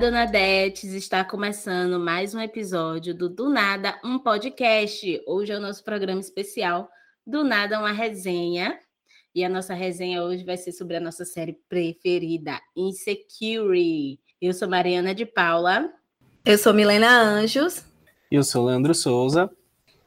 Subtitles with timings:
[0.00, 5.22] Dona Detes, está começando mais um episódio do Do Nada, um podcast.
[5.26, 6.88] Hoje é o nosso programa especial
[7.26, 8.80] Do Nada, uma resenha.
[9.34, 14.18] E a nossa resenha hoje vai ser sobre a nossa série preferida, Insecurity.
[14.40, 15.92] Eu sou Mariana de Paula.
[16.46, 17.84] Eu sou Milena Anjos.
[18.30, 19.50] E eu sou Leandro Souza.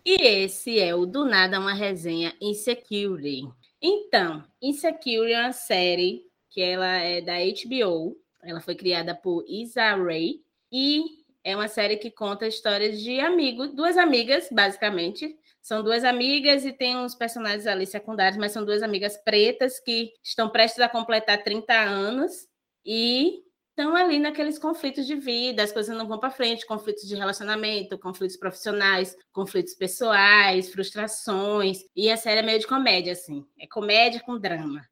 [0.04, 3.48] E esse é o Do Nada, uma resenha Insecurity.
[3.80, 9.96] Então, Insecurity é uma série que ela é da HBO ela foi criada por Isa
[9.96, 15.38] Ray e é uma série que conta histórias de amigos, duas amigas, basicamente.
[15.62, 20.14] São duas amigas e tem uns personagens ali secundários, mas são duas amigas pretas que
[20.24, 22.48] estão prestes a completar 30 anos
[22.86, 27.16] e estão ali naqueles conflitos de vida, as coisas não vão para frente, conflitos de
[27.16, 31.80] relacionamento, conflitos profissionais, conflitos pessoais, frustrações.
[31.96, 33.46] E a série é meio de comédia, assim.
[33.60, 34.88] É comédia com drama.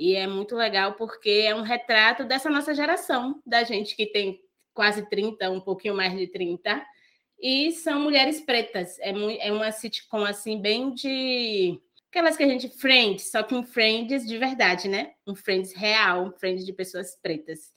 [0.00, 4.40] E é muito legal porque é um retrato dessa nossa geração, da gente que tem
[4.72, 6.82] quase 30, um pouquinho mais de 30,
[7.38, 8.98] e são mulheres pretas.
[9.00, 9.10] É,
[9.46, 11.78] é uma sitcom assim, bem de.
[12.08, 12.70] Aquelas que a gente.
[12.70, 15.12] Friends, só que um Friends de verdade, né?
[15.26, 17.70] Um Friends real, um Friends de pessoas pretas.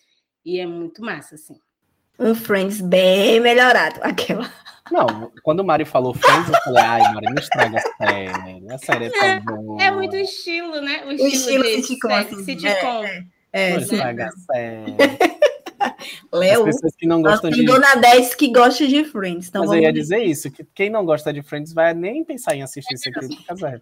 [0.45, 1.59] E é muito massa, assim
[2.19, 3.99] um Friends bem melhorado.
[4.01, 4.49] Aquela.
[4.91, 8.73] Não, quando o Mari falou Friends, eu falei, ai, Mari, não estraga a série.
[8.73, 9.83] A série é tão é, boa.
[9.83, 11.03] É muito estilo, né?
[11.05, 12.13] O estilo, o estilo de sitcom.
[12.13, 13.03] Assim, sitcom.
[13.05, 14.95] É, é, não estraga a série.
[16.31, 17.65] Léo, As pessoas que não gostam de...
[17.65, 19.49] Dona 10 que gosta de Friends.
[19.49, 22.55] Então Mas eu ia dizer isso, que quem não gosta de Friends vai nem pensar
[22.55, 23.79] em assistir isso aqui por causa da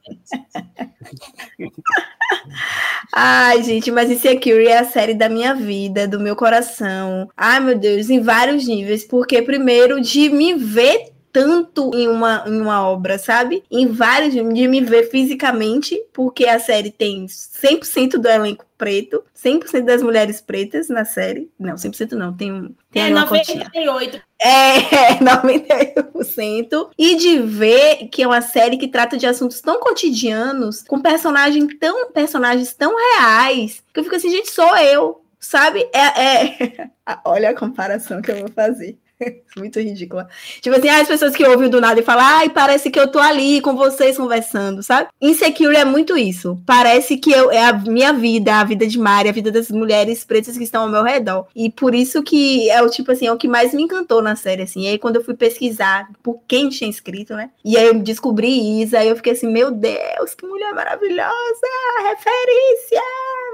[3.13, 7.29] Ai, gente, mas Insecure é a série da minha vida, do meu coração.
[7.35, 9.03] Ai, meu Deus, em vários níveis.
[9.03, 13.63] Porque, primeiro, de me ver tanto em uma, em uma obra, sabe?
[13.71, 19.85] Em vários, de me ver fisicamente, porque a série tem 100% do elenco preto, 100%
[19.85, 21.49] das mulheres pretas na série.
[21.59, 24.21] Não, 100% não, tem, tem é, 98%.
[24.39, 26.89] É, 98%.
[26.97, 31.67] E de ver que é uma série que trata de assuntos tão cotidianos, com personagens
[31.79, 35.87] tão, personagens tão reais, que eu fico assim, gente, sou eu, sabe?
[35.93, 36.89] É, é...
[37.25, 38.97] Olha a comparação que eu vou fazer.
[39.57, 40.27] Muito ridícula.
[40.61, 43.19] Tipo assim, as pessoas que ouvem do nada e falam, ai, parece que eu tô
[43.19, 45.09] ali com vocês conversando, sabe?
[45.21, 46.61] Insecure é muito isso.
[46.65, 50.23] Parece que eu, é a minha vida, a vida de Mari, a vida das mulheres
[50.23, 51.47] pretas que estão ao meu redor.
[51.55, 54.35] E por isso que é o tipo assim, é o que mais me encantou na
[54.35, 54.83] série, assim.
[54.83, 57.49] E aí, quando eu fui pesquisar por quem tinha escrito, né?
[57.63, 61.67] E aí eu descobri Isa, aí eu fiquei assim, meu Deus, que mulher maravilhosa!
[62.09, 63.01] Referência!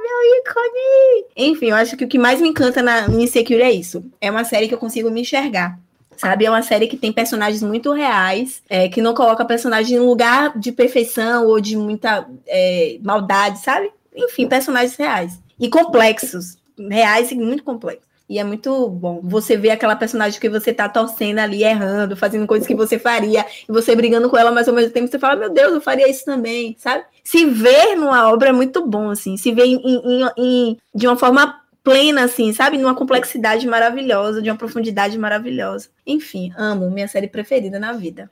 [0.07, 1.25] Meu ícone!
[1.35, 4.05] Enfim, eu acho que o que mais me encanta na Insecure é isso.
[4.21, 5.77] É uma série que eu consigo me enxergar
[6.17, 9.99] Sabe, é uma série que tem personagens muito reais, é, que não coloca personagem em
[9.99, 13.91] lugar de perfeição ou de muita é, maldade, sabe?
[14.15, 15.39] Enfim, personagens reais.
[15.59, 16.57] E complexos,
[16.89, 18.06] reais e muito complexos.
[18.29, 19.21] E é muito bom.
[19.23, 23.45] Você vê aquela personagem que você tá torcendo ali, errando, fazendo coisas que você faria,
[23.67, 26.09] e você brigando com ela, mas ao mesmo tempo você fala, meu Deus, eu faria
[26.09, 27.05] isso também, sabe?
[27.23, 29.37] Se ver numa obra é muito bom, assim.
[29.37, 32.77] Se ver em, em, em, de uma forma plena, assim, sabe?
[32.77, 35.89] Numa complexidade maravilhosa, de uma profundidade maravilhosa.
[36.05, 38.29] Enfim, amo, minha série preferida na vida.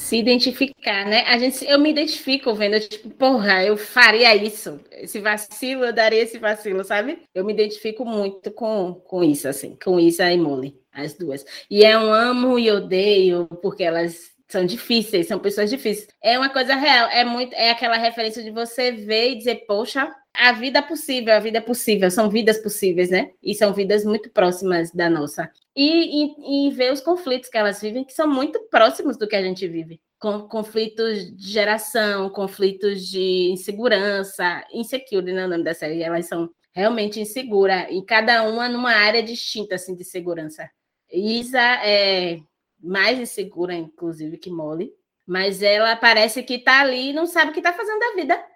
[0.00, 1.24] Se identificar, né?
[1.26, 4.80] A gente, eu me identifico vendo, tipo, porra, eu faria isso.
[4.90, 7.22] Esse vacilo, eu daria esse vacilo, sabe?
[7.34, 11.44] Eu me identifico muito com, com isso, assim, com isso e Molly, as duas.
[11.70, 16.08] E é um amo e odeio, porque elas são difíceis, são pessoas difíceis.
[16.20, 20.12] É uma coisa real, é muito, é aquela referência de você ver e dizer, poxa,
[20.34, 23.32] a vida é possível, a vida é possível, são vidas possíveis, né?
[23.42, 25.50] E são vidas muito próximas da nossa.
[25.76, 29.36] E, e, e ver os conflitos que elas vivem, que são muito próximos do que
[29.36, 30.00] a gente vive.
[30.18, 36.50] Com, conflitos de geração, conflitos de insegurança, insecure, né, o nome da série, elas são
[36.72, 40.70] realmente inseguras, e cada uma numa área distinta, assim, de segurança.
[41.12, 42.38] Isa é
[42.78, 44.92] mais insegura, inclusive, que Molly,
[45.26, 48.50] mas ela parece que tá ali e não sabe o que tá fazendo da vida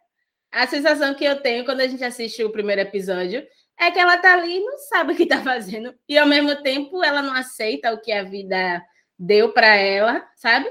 [0.54, 3.42] a sensação que eu tenho quando a gente assiste o primeiro episódio
[3.78, 5.92] é que ela tá ali e não sabe o que tá fazendo.
[6.08, 8.82] E ao mesmo tempo ela não aceita o que a vida
[9.18, 10.66] deu para ela, sabe?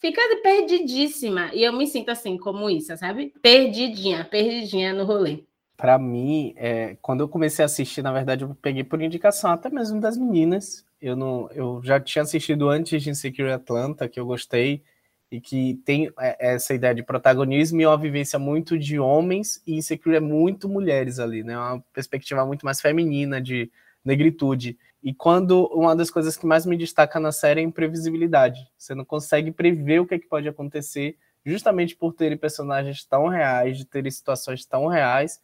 [0.00, 1.50] Fica perdidíssima.
[1.54, 3.32] E eu me sinto assim, como isso, sabe?
[3.40, 5.44] Perdidinha, perdidinha no rolê.
[5.76, 9.70] Para mim, é, quando eu comecei a assistir, na verdade, eu peguei por indicação até
[9.70, 10.84] mesmo das meninas.
[11.00, 14.82] Eu não, eu já tinha assistido antes de Insecure Atlanta, que eu gostei
[15.30, 19.76] e que tem é, essa ideia de protagonismo e uma vivência muito de homens e
[19.76, 21.56] Insecure é muito mulheres ali, né?
[21.56, 23.70] Uma perspectiva muito mais feminina de
[24.04, 24.76] negritude.
[25.02, 28.68] E quando uma das coisas que mais me destaca na série é a imprevisibilidade.
[28.76, 33.28] Você não consegue prever o que, é que pode acontecer, justamente por terem personagens tão
[33.28, 35.40] reais, de terem situações tão reais,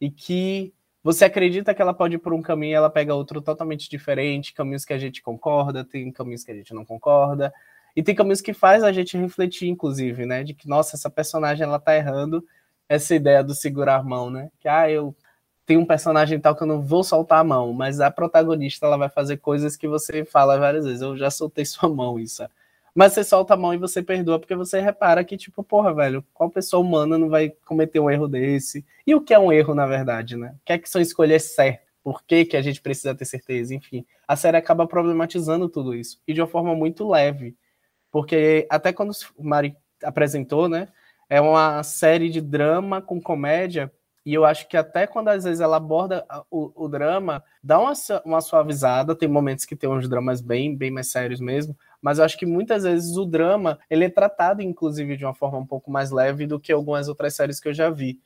[0.00, 0.72] e que
[1.02, 4.52] você acredita que ela pode ir por um caminho e ela pega outro totalmente diferente,
[4.52, 7.52] caminhos que a gente concorda, tem caminhos que a gente não concorda,
[7.94, 10.44] e tem caminhos que faz a gente refletir, inclusive, né?
[10.44, 12.44] De que, nossa, essa personagem ela tá errando
[12.88, 14.50] essa ideia do segurar a mão, né?
[14.60, 15.14] Que, ah, eu
[15.66, 18.96] tenho um personagem tal que eu não vou soltar a mão, mas a protagonista ela
[18.96, 22.42] vai fazer coisas que você fala várias vezes, eu já soltei sua mão, isso.
[22.94, 26.24] Mas você solta a mão e você perdoa porque você repara que, tipo, porra, velho,
[26.34, 28.84] qual pessoa humana não vai cometer um erro desse?
[29.06, 30.54] E o que é um erro, na verdade, né?
[30.56, 31.86] O que é que são escolhas certas?
[32.02, 33.74] Por que, que a gente precisa ter certeza?
[33.74, 36.20] Enfim, a série acaba problematizando tudo isso.
[36.26, 37.54] E de uma forma muito leve.
[38.10, 40.88] Porque até quando o Mari apresentou, né?
[41.28, 43.92] É uma série de drama com comédia.
[44.26, 47.92] E eu acho que até quando às vezes ela aborda o, o drama, dá uma,
[48.24, 49.14] uma suavizada.
[49.14, 52.46] Tem momentos que tem uns dramas bem, bem mais sérios mesmo mas eu acho que
[52.46, 56.46] muitas vezes o drama ele é tratado, inclusive, de uma forma um pouco mais leve
[56.46, 58.20] do que algumas outras séries que eu já vi.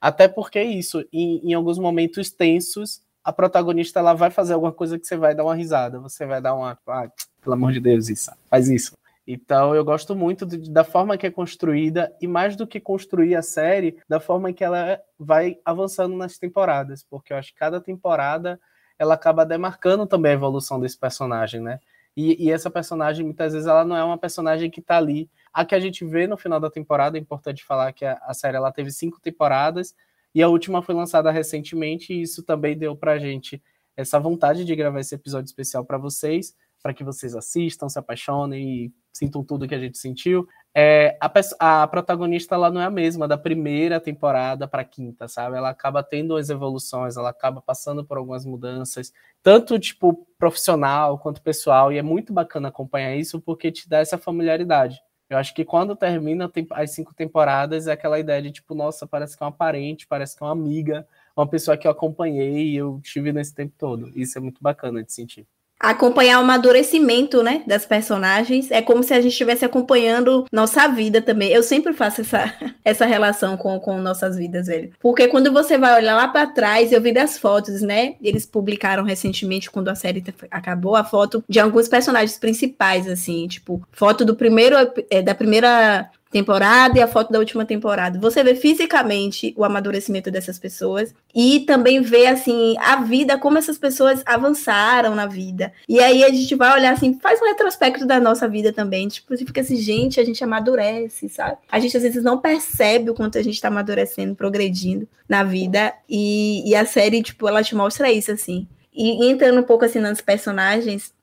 [0.00, 4.98] Até porque isso, em, em alguns momentos tensos, a protagonista ela vai fazer alguma coisa
[4.98, 7.10] que você vai dar uma risada, você vai dar uma, ah,
[7.42, 8.92] pelo amor de Deus, isso, faz isso.
[9.26, 13.34] Então eu gosto muito de, da forma que é construída e mais do que construir
[13.34, 17.80] a série, da forma que ela vai avançando nas temporadas, porque eu acho que cada
[17.80, 18.60] temporada
[18.98, 21.80] ela acaba demarcando também a evolução desse personagem, né?
[22.16, 25.28] E, e, essa personagem, muitas vezes, ela não é uma personagem que está ali.
[25.52, 28.32] A que a gente vê no final da temporada, é importante falar que a, a,
[28.32, 29.94] série ela teve cinco temporadas
[30.34, 33.62] e a última foi lançada recentemente, e isso também deu pra gente
[33.96, 36.54] essa vontade de gravar esse episódio especial para vocês,
[36.86, 40.46] para que vocês assistam, se apaixonem e sintam tudo que a gente sentiu.
[40.72, 45.26] É, a, a, protagonista ela não é a mesma da primeira temporada para a quinta,
[45.26, 45.56] sabe?
[45.56, 49.12] Ela acaba tendo as evoluções, ela acaba passando por algumas mudanças,
[49.42, 54.16] tanto tipo profissional quanto pessoal, e é muito bacana acompanhar isso porque te dá essa
[54.16, 55.00] familiaridade.
[55.28, 59.36] Eu acho que quando termina as cinco temporadas é aquela ideia de tipo, nossa, parece
[59.36, 61.04] que é uma parente, parece que é uma amiga,
[61.36, 64.08] uma pessoa que eu acompanhei e eu tive nesse tempo todo.
[64.14, 65.48] Isso é muito bacana de sentir
[65.78, 68.70] acompanhar o amadurecimento, né, das personagens.
[68.70, 71.50] É como se a gente estivesse acompanhando nossa vida também.
[71.50, 72.52] Eu sempre faço essa,
[72.84, 74.90] essa relação com, com nossas vidas, velho.
[75.00, 78.14] Porque quando você vai olhar lá para trás, eu vi das fotos, né?
[78.22, 83.82] Eles publicaram recentemente, quando a série acabou, a foto de alguns personagens principais, assim, tipo,
[83.92, 84.76] foto do primeiro,
[85.10, 88.18] é, da primeira temporada e a foto da última temporada.
[88.20, 93.78] Você vê fisicamente o amadurecimento dessas pessoas e também vê assim a vida, como essas
[93.78, 95.72] pessoas avançaram na vida.
[95.88, 99.34] E aí a gente vai olhar assim, faz um retrospecto da nossa vida também, tipo,
[99.34, 101.56] você fica assim, gente, a gente amadurece, sabe?
[101.72, 105.94] A gente às vezes não percebe o quanto a gente está amadurecendo, progredindo na vida
[106.06, 108.68] e, e a série, tipo, ela te mostra isso assim.
[108.94, 111.14] E entrando um pouco assim nos personagens,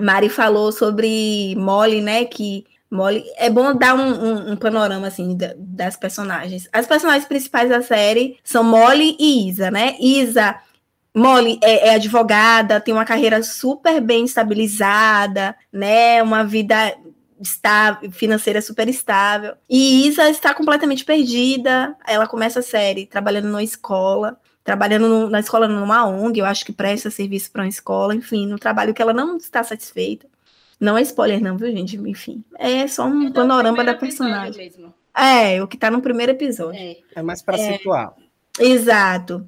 [0.00, 5.36] Mari falou sobre Molly, né, que Molly, é bom dar um, um, um panorama assim
[5.56, 6.68] das personagens.
[6.72, 9.96] As personagens principais da série são Molly e Isa, né?
[10.00, 10.56] Isa,
[11.14, 16.22] Molly é, é advogada, tem uma carreira super bem estabilizada, né?
[16.22, 16.96] Uma vida
[17.40, 19.54] está financeira super estável.
[19.68, 21.96] E Isa está completamente perdida.
[22.06, 26.64] Ela começa a série trabalhando numa escola, trabalhando no, na escola numa ONG, eu acho
[26.64, 30.26] que presta serviço para uma escola, enfim, no trabalho que ela não está satisfeita.
[30.78, 31.96] Não é spoiler, não, viu, gente?
[31.96, 34.64] Enfim, é só um é panorama da personagem.
[34.64, 34.94] Mesmo.
[35.16, 36.78] É, o que tá no primeiro episódio.
[36.78, 38.14] É, é mais para é, situar.
[38.58, 39.46] Exato.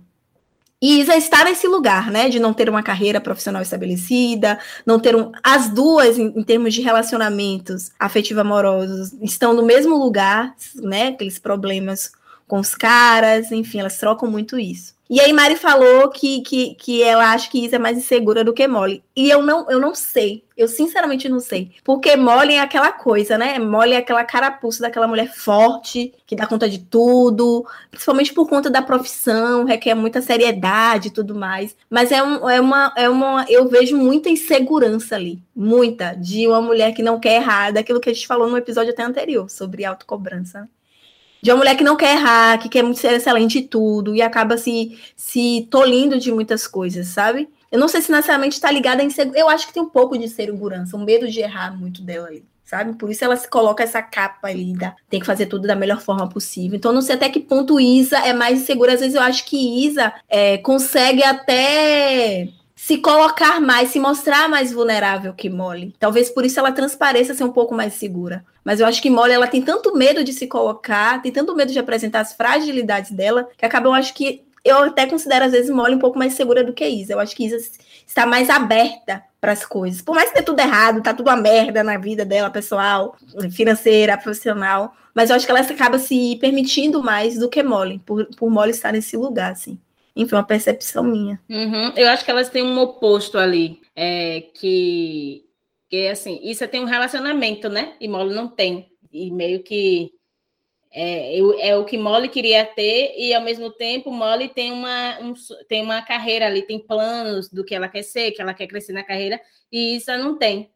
[0.81, 5.17] E Isa está nesse lugar, né, de não ter uma carreira profissional estabelecida, não ter
[5.17, 5.33] um.
[5.43, 12.13] As duas, em, em termos de relacionamentos afetivo-amorosos, estão no mesmo lugar, né, aqueles problemas
[12.49, 14.99] com os caras, enfim, elas trocam muito isso.
[15.11, 18.53] E aí Mari falou que, que, que ela acha que Isa é mais insegura do
[18.53, 19.03] que Molly.
[19.17, 20.45] E eu não, eu não sei.
[20.55, 21.71] Eu sinceramente não sei.
[21.83, 23.59] Porque Molly é aquela coisa, né?
[23.59, 28.69] Molly é aquela carapuça daquela mulher forte, que dá conta de tudo, principalmente por conta
[28.69, 31.75] da profissão, requer muita seriedade e tudo mais.
[31.89, 33.47] Mas é, um, é, uma, é uma.
[33.49, 35.41] Eu vejo muita insegurança ali.
[35.57, 36.13] Muita.
[36.15, 39.03] De uma mulher que não quer errar, daquilo que a gente falou no episódio até
[39.03, 40.61] anterior, sobre autocobrança.
[40.61, 40.69] Né?
[41.43, 44.23] De uma mulher que não quer errar, que quer muito ser excelente em tudo e
[44.23, 47.49] acaba se, se tolindo de muitas coisas, sabe?
[47.71, 49.39] Eu não sei se necessariamente está ligada em insegurança.
[49.39, 52.45] Eu acho que tem um pouco de segurança, um medo de errar muito dela ali,
[52.65, 52.95] sabe?
[52.95, 56.01] Por isso ela se coloca essa capa ali, da, tem que fazer tudo da melhor
[56.01, 56.77] forma possível.
[56.77, 58.95] Então, não sei até que ponto Isa é mais insegura.
[58.95, 64.73] Às vezes eu acho que Isa é, consegue até se colocar mais, se mostrar mais
[64.73, 65.93] vulnerável que Molly.
[65.99, 68.45] Talvez por isso ela transpareça ser um pouco mais segura.
[68.63, 71.73] Mas eu acho que Molly ela tem tanto medo de se colocar, tem tanto medo
[71.73, 75.71] de apresentar as fragilidades dela, que acaba eu acho que eu até considero às vezes
[75.71, 77.15] Molly um pouco mais segura do que Isa.
[77.15, 77.57] Eu acho que Isa
[78.07, 80.01] está mais aberta para as coisas.
[80.01, 83.17] Por mais que tenha tudo errado, tá tudo uma merda na vida dela, pessoal,
[83.51, 88.25] financeira, profissional, mas eu acho que ela acaba se permitindo mais do que Molly, por,
[88.37, 89.77] por Molly estar nesse lugar, assim.
[90.19, 91.41] Enfim, uma percepção minha.
[91.49, 91.93] Uhum.
[91.95, 95.45] Eu acho que elas têm um oposto ali, é, que,
[95.89, 97.95] que assim, isso tem um relacionamento, né?
[98.01, 98.91] E Molly não tem.
[99.13, 100.13] E meio que
[100.91, 105.35] é, é, o que Molly queria ter, e ao mesmo tempo Molly tem uma, um,
[105.69, 108.93] tem uma carreira ali, tem planos do que ela quer ser, que ela quer crescer
[108.93, 110.69] na carreira, e isso não tem.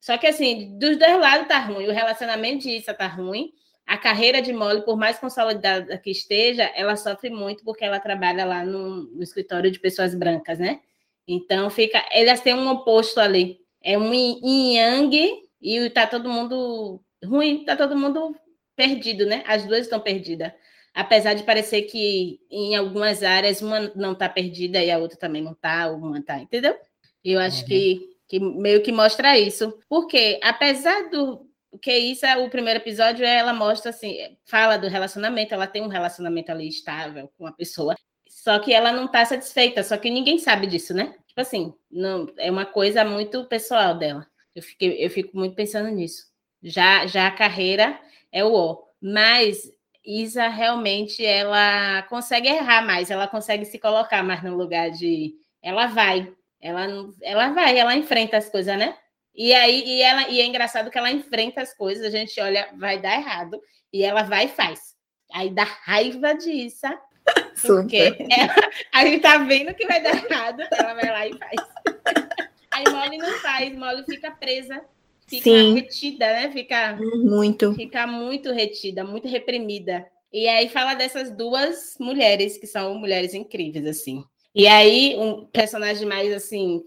[0.00, 3.50] Só que assim, dos dois lados tá ruim, o relacionamento de Issa tá ruim,
[3.88, 8.44] a carreira de Molly, por mais consolidada que esteja, ela sofre muito porque ela trabalha
[8.44, 10.80] lá no, no escritório de pessoas brancas, né?
[11.26, 13.58] Então fica, elas têm um oposto ali.
[13.82, 18.36] É um yin yang e tá todo mundo ruim, tá todo mundo
[18.76, 19.42] perdido, né?
[19.46, 20.52] As duas estão perdidas.
[20.92, 25.40] Apesar de parecer que em algumas áreas uma não está perdida e a outra também
[25.40, 26.76] não está, uma está, entendeu?
[27.24, 27.68] Eu acho uhum.
[27.68, 29.78] que, que meio que mostra isso.
[29.88, 31.47] Porque, apesar do,
[31.78, 35.88] que isso é o primeiro episódio, ela mostra assim, fala do relacionamento, ela tem um
[35.88, 37.94] relacionamento ali estável com a pessoa,
[38.28, 41.14] só que ela não está satisfeita, só que ninguém sabe disso, né?
[41.26, 44.26] Tipo assim, não, é uma coisa muito pessoal dela.
[44.54, 46.26] Eu, fiquei, eu fico muito pensando nisso.
[46.62, 48.00] Já, já a carreira
[48.32, 49.72] é o O, mas
[50.04, 55.86] Isa realmente ela consegue errar mais, ela consegue se colocar mais no lugar de ela
[55.86, 56.86] vai, ela
[57.22, 58.96] ela vai, ela enfrenta as coisas, né?
[59.38, 62.70] E aí, e, ela, e é engraçado que ela enfrenta as coisas, a gente olha,
[62.76, 64.96] vai dar errado, e ela vai e faz.
[65.32, 66.88] Aí dá raiva disso,
[67.64, 68.54] porque ela,
[68.92, 71.60] a gente tá vendo que vai dar errado, ela vai lá e faz.
[72.72, 74.84] Aí Molly não faz, Molly fica presa,
[75.28, 75.74] fica Sim.
[75.74, 76.50] retida, né?
[76.50, 77.74] Fica muito.
[77.74, 80.04] Fica muito retida, muito reprimida.
[80.32, 84.22] E aí fala dessas duas mulheres que são mulheres incríveis assim.
[84.54, 86.82] E aí um personagem mais assim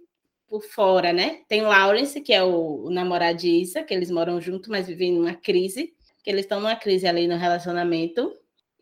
[0.52, 1.40] por fora, né?
[1.48, 5.14] Tem Lawrence, que é o, o namorado de Issa, que eles moram juntos, mas vivem
[5.14, 8.34] numa crise, que eles estão numa crise ali no relacionamento.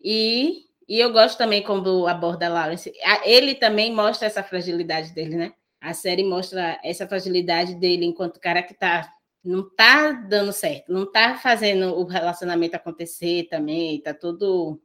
[0.02, 2.92] E, e eu gosto também quando aborda Lawrence.
[3.24, 5.52] Ele também mostra essa fragilidade dele, né?
[5.80, 9.08] A série mostra essa fragilidade dele enquanto cara que tá
[9.42, 14.78] não tá dando certo, não tá fazendo o relacionamento acontecer também, tá tudo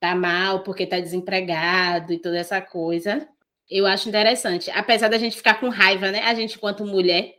[0.00, 3.28] tá mal porque tá desempregado e toda essa coisa.
[3.72, 4.70] Eu acho interessante.
[4.70, 6.20] Apesar da gente ficar com raiva, né?
[6.20, 7.36] A gente, enquanto mulher,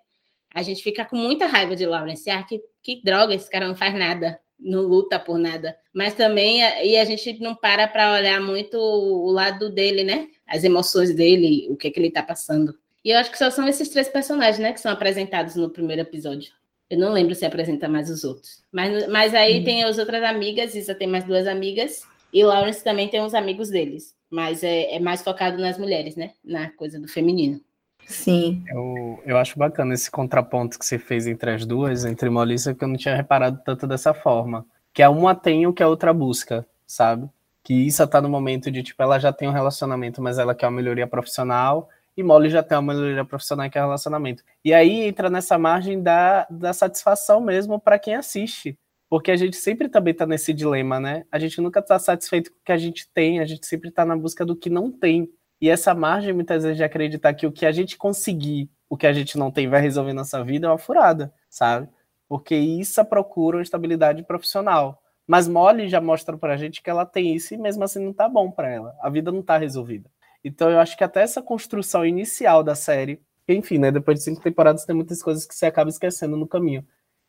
[0.52, 2.28] a gente fica com muita raiva de Lawrence.
[2.28, 5.78] Ah, que, que droga, esse cara não faz nada, não luta por nada.
[5.94, 10.28] Mas também, e a gente não para para olhar muito o lado dele, né?
[10.48, 12.74] As emoções dele, o que, é que ele tá passando.
[13.06, 16.02] E eu acho que só são esses três personagens, né, que são apresentados no primeiro
[16.02, 16.52] episódio.
[16.90, 18.64] Eu não lembro se apresenta mais os outros.
[18.72, 19.64] Mas, mas aí hum.
[19.64, 23.70] tem as outras amigas, Isa tem mais duas amigas, e Lawrence também tem uns amigos
[23.70, 26.32] deles mas é, é, mais focado nas mulheres, né?
[26.44, 27.62] Na coisa do feminino.
[28.08, 28.64] Sim.
[28.68, 32.84] Eu, eu acho bacana esse contraponto que você fez entre as duas, entre Molissa, que
[32.84, 34.66] eu não tinha reparado tanto dessa forma.
[34.92, 37.30] Que a uma tem o que a outra busca, sabe?
[37.64, 40.66] Que Issa tá no momento de, tipo, ela já tem um relacionamento, mas ela quer
[40.66, 41.88] uma melhoria profissional,
[42.18, 44.44] e Molly já tem uma melhoria profissional que é relacionamento.
[44.66, 48.78] E aí entra nessa margem da, da satisfação mesmo para quem assiste.
[49.14, 51.24] Porque a gente sempre também está nesse dilema, né?
[51.32, 54.04] A gente nunca está satisfeito com o que a gente tem, a gente sempre está
[54.04, 55.30] na busca do que não tem.
[55.62, 59.06] E essa margem, muitas vezes, de acreditar que o que a gente conseguir, o que
[59.06, 61.88] a gente não tem, vai resolver nossa vida, é uma furada, sabe?
[62.28, 65.00] Porque isso procura uma estabilidade profissional.
[65.28, 68.28] Mas Molly já mostra pra gente que ela tem isso e mesmo assim não tá
[68.28, 68.96] bom para ela.
[69.00, 70.10] A vida não tá resolvida.
[70.44, 74.42] Então eu acho que até essa construção inicial da série, enfim, né, depois de cinco
[74.42, 76.84] temporadas tem muitas coisas que você acaba esquecendo no caminho.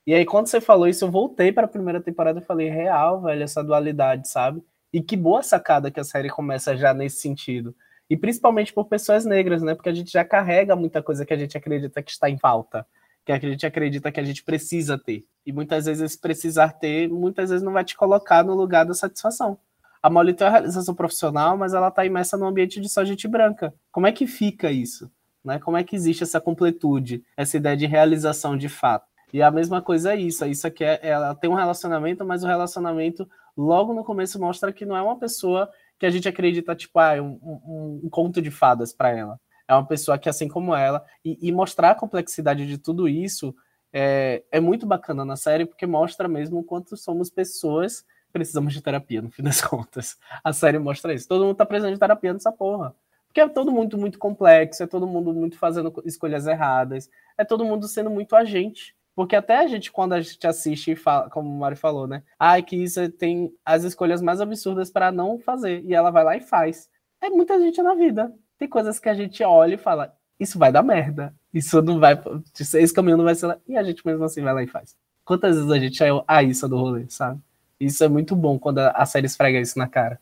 [0.07, 3.23] E aí, quando você falou isso, eu voltei para a primeira temporada e falei, real,
[3.23, 4.63] velho, essa dualidade, sabe?
[4.93, 7.75] E que boa sacada que a série começa já nesse sentido.
[8.09, 9.75] E principalmente por pessoas negras, né?
[9.75, 12.87] Porque a gente já carrega muita coisa que a gente acredita que está em falta,
[13.25, 15.25] que a gente acredita que a gente precisa ter.
[15.47, 18.93] E muitas vezes esse precisar ter, muitas vezes não vai te colocar no lugar da
[18.93, 19.59] satisfação.
[20.03, 23.27] A Molly tem uma realização profissional, mas ela está imersa num ambiente de só gente
[23.27, 23.73] branca.
[23.91, 25.11] Como é que fica isso?
[25.43, 25.59] Né?
[25.59, 29.14] Como é que existe essa completude, essa ideia de realização de fato?
[29.35, 30.47] E a mesma coisa é isso.
[30.47, 34.87] Isso aqui é, ela tem um relacionamento, mas o relacionamento logo no começo mostra que
[34.87, 38.53] não é uma pessoa que a gente acredita, tipo, ah, um, um, um conto de
[38.53, 39.41] fadas para ela.
[39.67, 43.53] É uma pessoa que, assim como ela, e, e mostrar a complexidade de tudo isso
[43.93, 48.73] é, é, muito bacana na série, porque mostra mesmo o quanto somos pessoas que precisamos
[48.73, 50.17] de terapia, no fim das contas.
[50.45, 51.27] A série mostra isso.
[51.27, 52.95] Todo mundo tá precisando de terapia nessa porra.
[53.27, 57.65] Porque é todo mundo muito complexo, é todo mundo muito fazendo escolhas erradas, é todo
[57.65, 58.95] mundo sendo muito agente.
[59.15, 62.23] Porque até a gente, quando a gente assiste e fala, como o Mário falou, né?
[62.39, 65.83] Ah, que isso tem as escolhas mais absurdas para não fazer.
[65.85, 66.89] E ela vai lá e faz.
[67.23, 68.35] É muita gente na vida.
[68.59, 71.35] Tem coisas que a gente olha e fala, isso vai dar merda.
[71.53, 72.21] Isso não vai.
[72.59, 73.59] Esse caminho não vai ser lá.
[73.69, 74.97] E a gente mesmo assim vai lá e faz.
[75.25, 77.41] Quantas vezes a gente é a isso do rolê, sabe?
[77.79, 80.21] Isso é muito bom quando a série esfrega isso na cara.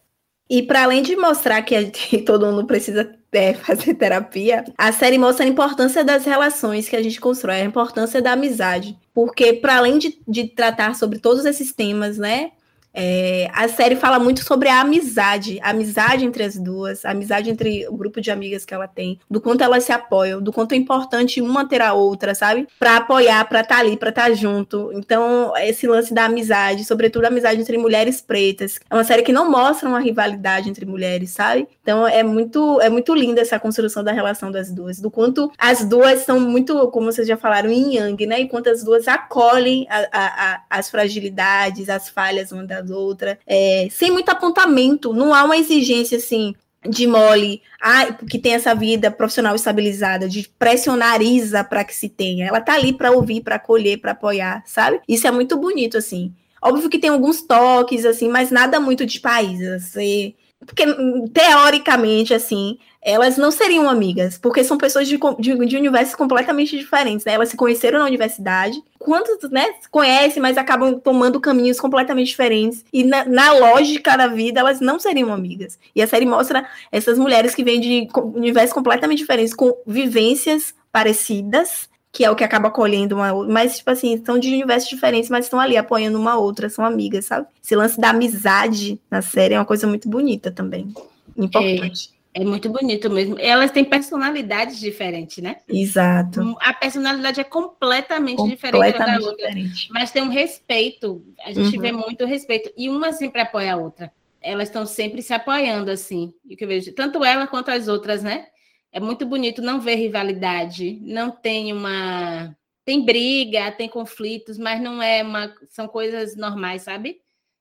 [0.49, 5.19] E para além de mostrar que, que todo mundo precisa é, fazer terapia, a série
[5.19, 8.97] mostra a importância das relações que a gente constrói, a importância da amizade.
[9.15, 12.53] Porque, para além de, de tratar sobre todos esses temas, né?
[12.95, 17.49] É, a série fala muito sobre a amizade, a amizade entre as duas, a amizade
[17.49, 20.73] entre o grupo de amigas que ela tem, do quanto elas se apoiam, do quanto
[20.73, 22.69] é importante uma ter a outra, sabe?
[22.79, 24.91] Para apoiar, para estar tá ali, para estar tá junto.
[24.95, 29.33] Então, esse lance da amizade, sobretudo a amizade entre mulheres pretas, é uma série que
[29.33, 31.67] não mostra uma rivalidade entre mulheres, sabe?
[31.83, 35.85] Então, é muito é muito linda essa construção da relação das duas, do quanto as
[35.85, 38.41] duas são muito, como vocês já falaram, yin yang, né?
[38.41, 43.39] E quanto as duas acolhem a, a, a, as fragilidades, as falhas uma da outra,
[43.47, 46.55] é, sem muito apontamento, não há uma exigência assim
[46.89, 52.09] de mole, ah, que tem essa vida profissional estabilizada, de pressionar Isa para que se
[52.09, 52.47] tenha.
[52.47, 55.01] Ela tá ali para ouvir, para acolher, para apoiar, sabe?
[55.07, 56.35] Isso é muito bonito assim.
[56.61, 60.35] Óbvio que tem alguns toques assim, mas nada muito de país, assim,
[60.65, 60.85] porque
[61.33, 67.27] teoricamente assim, elas não seriam amigas, porque são pessoas de, de, de, universos completamente diferentes,
[67.27, 67.33] né?
[67.33, 72.85] Elas se conheceram na universidade, quantos, né, se conhecem, mas acabam tomando caminhos completamente diferentes,
[72.93, 75.79] e na, na, lógica da vida, elas não seriam amigas.
[75.97, 81.91] E a série mostra essas mulheres que vêm de universos completamente diferentes, com vivências parecidas,
[82.13, 85.29] que é o que acaba acolhendo uma outra, mas, tipo assim, são de universos diferentes,
[85.29, 87.49] mas estão ali apoiando uma outra, são amigas, sabe?
[87.65, 90.95] Esse lance da amizade na série é uma coisa muito bonita também,
[91.37, 92.11] importante.
[92.19, 92.22] É.
[92.35, 93.39] É muito bonito mesmo.
[93.39, 95.57] Elas têm personalidades diferentes, né?
[95.69, 96.57] Exato.
[96.61, 99.49] A personalidade é completamente, completamente diferente da outra.
[99.49, 99.89] Diferente.
[99.93, 101.23] Mas tem um respeito.
[101.45, 101.83] A gente uhum.
[101.83, 102.73] vê muito respeito.
[102.75, 104.11] E uma sempre apoia a outra.
[104.41, 106.33] Elas estão sempre se apoiando, assim.
[106.49, 108.47] E que eu vejo, tanto ela quanto as outras, né?
[108.91, 110.99] É muito bonito não ver rivalidade.
[111.03, 112.57] Não tem uma.
[112.85, 115.55] Tem briga, tem conflitos, mas não é uma.
[115.69, 117.21] São coisas normais, sabe?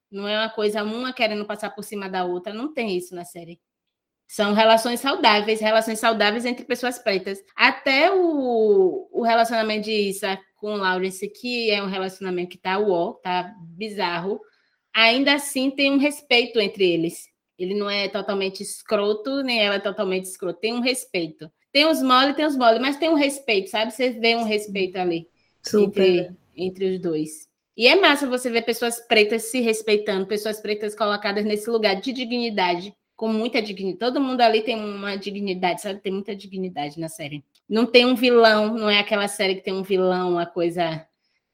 [0.10, 2.54] Não é uma coisa uma querendo passar por cima da outra.
[2.54, 3.60] Não tem isso na série.
[4.32, 7.44] São relações saudáveis, relações saudáveis entre pessoas pretas.
[7.54, 13.12] Até o, o relacionamento de Issa com Lawrence, que é um relacionamento que tá uó,
[13.16, 14.40] tá bizarro,
[14.94, 17.28] ainda assim tem um respeito entre eles.
[17.60, 20.62] Ele não é totalmente escroto, nem ela é totalmente escroto.
[20.62, 21.52] Tem um respeito.
[21.70, 23.92] Tem os mole, tem os mole, mas tem um respeito, sabe?
[23.92, 25.28] Você vê um respeito ali
[25.76, 27.50] entre, entre os dois.
[27.76, 32.14] E é massa você ver pessoas pretas se respeitando, pessoas pretas colocadas nesse lugar de
[32.14, 34.00] dignidade com muita dignidade.
[34.00, 36.00] Todo mundo ali tem uma dignidade, sabe?
[36.00, 37.46] Tem muita dignidade na série.
[37.70, 41.06] Não tem um vilão, não é aquela série que tem um vilão, uma coisa.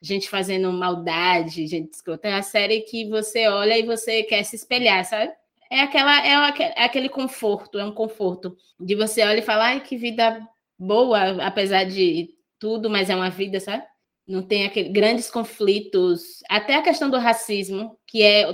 [0.01, 2.29] Gente fazendo maldade, gente escrota.
[2.29, 5.33] É a série que você olha e você quer se espelhar, sabe?
[5.69, 6.31] É, aquela, é,
[6.77, 10.39] é aquele conforto, é um conforto de você olhar e falar, ai, que vida
[10.79, 13.83] boa, apesar de tudo, mas é uma vida, sabe?
[14.25, 18.47] Não tem aquele, grandes conflitos, até a questão do racismo, que é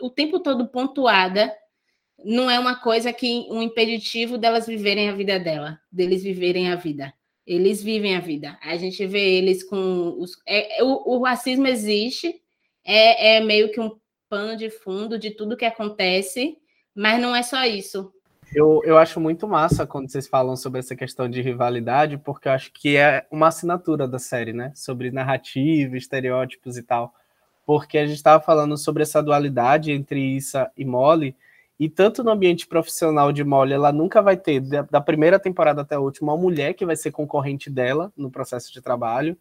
[0.00, 1.54] o tempo todo pontuada
[2.24, 6.76] não é uma coisa que um impeditivo delas viverem a vida dela, deles viverem a
[6.76, 7.12] vida.
[7.46, 8.58] Eles vivem a vida.
[8.62, 10.32] A gente vê eles com os.
[10.46, 12.42] É, o, o, racismo existe,
[12.84, 13.96] é, é meio que um
[14.28, 16.58] pano de fundo de tudo que acontece,
[16.94, 18.12] mas não é só isso.
[18.54, 22.52] Eu, eu acho muito massa quando vocês falam sobre essa questão de rivalidade, porque eu
[22.52, 24.72] acho que é uma assinatura da série, né?
[24.74, 27.14] Sobre narrativa, estereótipos e tal.
[27.64, 31.34] Porque a gente estava falando sobre essa dualidade entre Issa e Molly,
[31.78, 35.94] e tanto no ambiente profissional de Molly, ela nunca vai ter, da, primeira temporada até
[35.94, 39.36] a última, uma mulher que vai ser concorrente dela no processo de trabalho.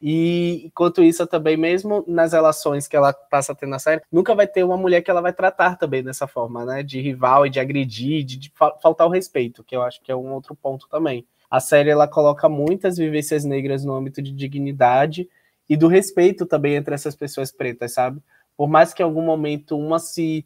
[0.00, 4.34] E enquanto isso, também, mesmo nas relações que ela passa a ter na série, nunca
[4.34, 6.82] vai ter uma mulher que ela vai tratar também dessa forma, né?
[6.82, 10.16] De rival e de agredir, de, de faltar o respeito, que eu acho que é
[10.16, 11.26] um outro ponto também.
[11.50, 15.28] A série ela coloca muitas vivências negras no âmbito de dignidade
[15.68, 18.20] e do respeito também entre essas pessoas pretas, sabe?
[18.56, 20.44] Por mais que em algum momento uma se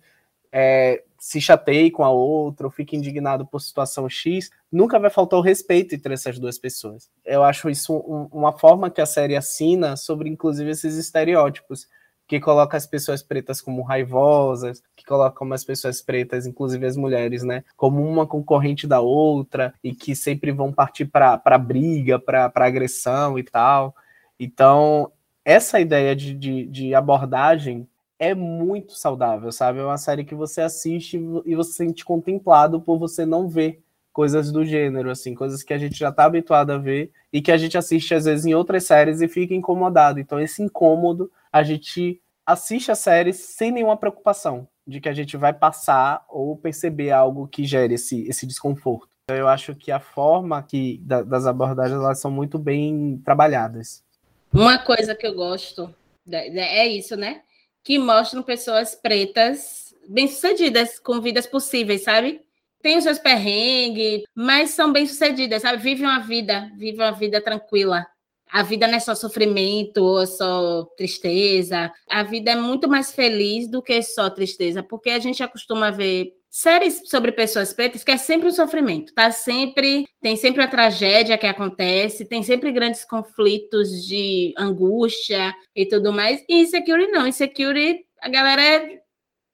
[0.50, 5.38] é, se chateie com a outra ou fique indignado por situação X, nunca vai faltar
[5.38, 7.08] o respeito entre essas duas pessoas.
[7.24, 11.86] Eu acho isso um, uma forma que a série assina sobre, inclusive, esses estereótipos,
[12.26, 17.44] que coloca as pessoas pretas como raivosas, que coloca as pessoas pretas, inclusive as mulheres,
[17.44, 23.38] né, como uma concorrente da outra e que sempre vão partir para briga, para agressão
[23.38, 23.94] e tal.
[24.40, 25.12] Então,
[25.44, 27.86] essa ideia de, de, de abordagem
[28.22, 29.80] é muito saudável, sabe?
[29.80, 33.82] É uma série que você assiste e você se sente contemplado por você não ver
[34.12, 37.50] coisas do gênero, assim, coisas que a gente já está habituado a ver e que
[37.50, 40.20] a gente assiste às vezes em outras séries e fica incomodado.
[40.20, 45.36] Então, esse incômodo, a gente assiste a série sem nenhuma preocupação de que a gente
[45.36, 49.08] vai passar ou perceber algo que gere esse, esse desconforto.
[49.24, 54.04] Então, eu acho que a forma que da, das abordagens elas são muito bem trabalhadas.
[54.52, 55.92] Uma coisa que eu gosto
[56.30, 57.42] é isso, né?
[57.82, 62.40] Que mostram pessoas pretas bem-sucedidas, com vidas possíveis, sabe?
[62.80, 65.82] Tem os seus perrengues, mas são bem-sucedidas, sabe?
[65.82, 68.06] Vivem uma vida, vivem uma vida tranquila.
[68.50, 71.90] A vida não é só sofrimento ou só tristeza.
[72.08, 76.32] A vida é muito mais feliz do que só tristeza, porque a gente acostuma ver
[76.52, 81.38] séries sobre pessoas pretas que é sempre um sofrimento, tá sempre tem sempre a tragédia
[81.38, 86.44] que acontece, tem sempre grandes conflitos de angústia e tudo mais.
[86.46, 89.02] E Insecurity não, Insecurity a galera é,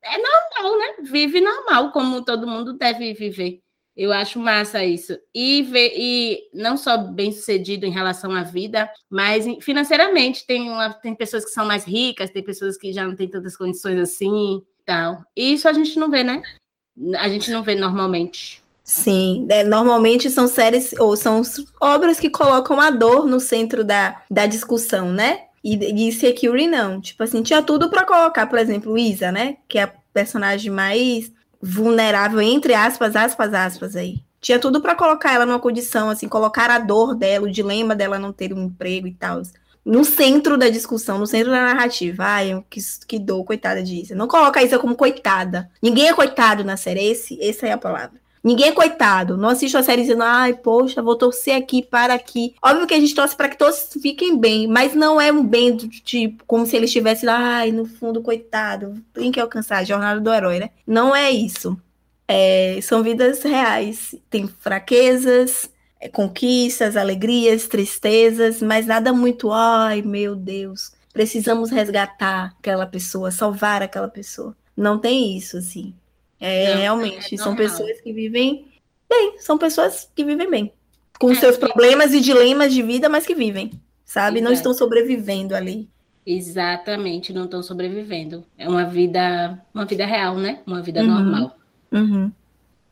[0.02, 0.96] é normal, né?
[1.04, 3.60] Vive normal como todo mundo deve viver.
[3.96, 5.18] Eu acho massa isso.
[5.34, 10.46] E, ver, e não só bem sucedido em relação à vida, mas financeiramente.
[10.46, 13.56] Tem, uma, tem pessoas que são mais ricas, tem pessoas que já não têm tantas
[13.56, 14.62] condições assim.
[14.84, 15.22] Tal.
[15.36, 16.42] E isso a gente não vê, né?
[17.18, 18.62] A gente não vê normalmente.
[18.82, 21.42] Sim, é, normalmente são séries ou são
[21.78, 25.42] obras que colocam a dor no centro da, da discussão, né?
[25.62, 27.00] E, e Security não.
[27.00, 29.58] Tipo assim, tinha tudo para colocar, por exemplo, Isa, né?
[29.68, 31.30] Que é a personagem mais
[31.60, 34.22] vulnerável, entre aspas, aspas, aspas aí.
[34.40, 38.18] Tinha tudo para colocar ela numa condição, assim, colocar a dor dela, o dilema dela
[38.18, 39.42] não ter um emprego e tal
[39.88, 42.22] no centro da discussão, no centro da narrativa.
[42.22, 44.14] Ai, que, que dor, coitada disso.
[44.14, 45.70] Não coloca isso como coitada.
[45.82, 48.20] Ninguém é coitado na série, Esse, essa é a palavra.
[48.44, 49.38] Ninguém é coitado.
[49.38, 52.54] Não assiste a série dizendo, ai, poxa, vou torcer aqui para aqui.
[52.62, 55.74] Óbvio que a gente torce para que todos fiquem bem, mas não é um bem
[55.74, 59.84] do tipo, como se eles estivessem lá, ai, no fundo, coitado, tem que alcançar a
[59.84, 60.70] jornada do herói, né?
[60.86, 61.76] Não é isso.
[62.28, 64.14] É, são vidas reais.
[64.28, 65.70] Tem fraquezas,
[66.00, 73.82] é, conquistas, alegrias, tristezas, mas nada muito, ai meu Deus, precisamos resgatar aquela pessoa, salvar
[73.82, 74.56] aquela pessoa.
[74.76, 75.94] Não tem isso, assim.
[76.40, 78.66] É, Não, realmente, é são pessoas que vivem
[79.08, 80.72] bem, são pessoas que vivem bem.
[81.18, 83.72] Com é, seus problemas e dilemas de vida, mas que vivem,
[84.04, 84.40] sabe?
[84.40, 85.88] Não estão sobrevivendo ali.
[86.24, 88.44] Exatamente, não estão sobrevivendo.
[88.56, 90.60] É uma vida, uma vida real, né?
[90.66, 91.08] Uma vida uhum.
[91.08, 91.58] normal.
[91.90, 92.30] Uhum.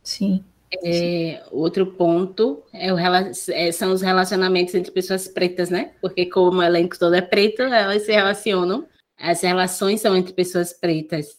[0.03, 0.43] Sim.
[0.85, 5.95] É, outro ponto é o, é, são os relacionamentos entre pessoas pretas, né?
[6.01, 8.87] Porque como o elenco todo é preto, elas se relacionam.
[9.19, 11.37] As relações são entre pessoas pretas.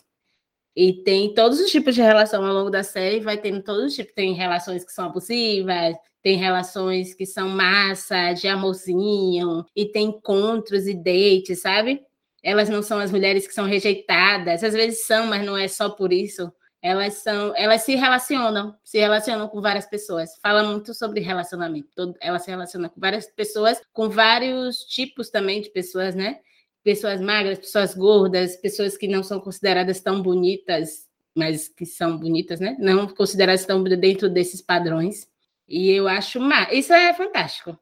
[0.75, 3.95] E tem todos os tipos de relação ao longo da série, vai tendo todos os
[3.95, 4.13] tipos.
[4.13, 10.87] Tem relações que são abusivas, tem relações que são massa, de amorzinho, e tem encontros
[10.87, 12.01] e dates, sabe?
[12.43, 15.89] Elas não são as mulheres que são rejeitadas, às vezes são, mas não é só
[15.89, 20.37] por isso elas são, elas se relacionam, se relacionam com várias pessoas.
[20.41, 21.89] Fala muito sobre relacionamento.
[21.95, 26.39] Todo, ela se relaciona com várias pessoas, com vários tipos também de pessoas, né?
[26.83, 32.59] Pessoas magras, pessoas gordas, pessoas que não são consideradas tão bonitas, mas que são bonitas,
[32.59, 32.75] né?
[32.79, 35.27] Não consideradas tão dentro desses padrões.
[35.67, 36.39] E eu acho,
[36.71, 37.77] isso é fantástico.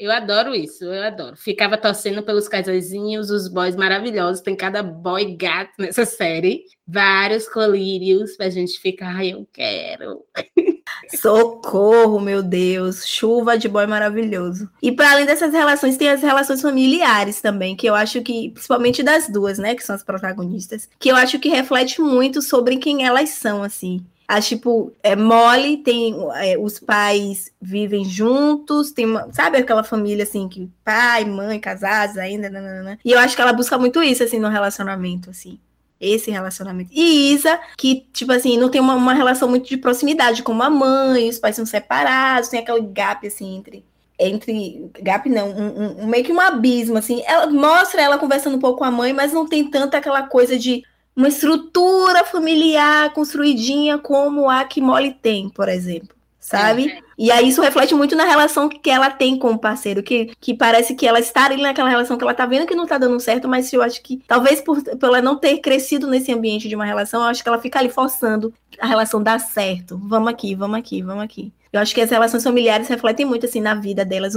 [0.00, 1.36] Eu adoro isso, eu adoro.
[1.36, 4.40] Ficava torcendo pelos casaizinhos, os boys maravilhosos.
[4.40, 6.62] Tem cada boy gato nessa série.
[6.88, 10.24] Vários colírios pra gente ficar, ai, eu quero.
[11.14, 13.06] Socorro, meu Deus.
[13.06, 14.70] Chuva de boy maravilhoso.
[14.82, 19.02] E para além dessas relações, tem as relações familiares também, que eu acho que, principalmente
[19.02, 23.04] das duas, né, que são as protagonistas, que eu acho que reflete muito sobre quem
[23.04, 24.02] elas são, assim.
[24.30, 30.22] A, tipo, é mole, tem é, os pais vivem juntos, tem uma, sabe aquela família
[30.22, 32.96] assim que pai, mãe, casados ainda, nanana.
[33.04, 35.58] e eu acho que ela busca muito isso assim no relacionamento assim.
[36.00, 36.92] Esse relacionamento.
[36.94, 40.70] E Isa, que, tipo assim, não tem uma, uma relação muito de proximidade com a
[40.70, 43.84] mãe, os pais são separados, tem aquele gap, assim, entre
[44.16, 47.22] entre gap não, um, um, meio que um abismo assim.
[47.26, 50.58] Ela mostra ela conversando um pouco com a mãe, mas não tem tanta aquela coisa
[50.58, 50.84] de
[51.16, 56.90] uma estrutura familiar construidinha como a que Molly tem, por exemplo, sabe?
[56.90, 56.98] É.
[57.18, 60.54] E aí isso reflete muito na relação que ela tem com o parceiro, que, que
[60.54, 63.20] parece que ela está ali naquela relação que ela tá vendo que não tá dando
[63.20, 66.74] certo, mas eu acho que talvez por, por ela não ter crescido nesse ambiente de
[66.74, 70.00] uma relação, eu acho que ela fica ali forçando a relação dar certo.
[70.02, 71.52] Vamos aqui, vamos aqui, vamos aqui.
[71.72, 74.32] Eu acho que as relações familiares refletem muito assim na vida delas,